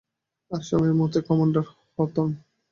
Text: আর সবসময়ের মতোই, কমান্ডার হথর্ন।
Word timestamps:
আর 0.51 0.61
সবসময়ের 0.61 0.95
মতোই, 0.99 1.23
কমান্ডার 1.27 1.65
হথর্ন। 1.97 2.31